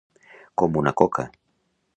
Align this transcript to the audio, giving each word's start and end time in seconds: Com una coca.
Com 0.61 0.79
una 0.81 0.95
coca. 1.03 1.29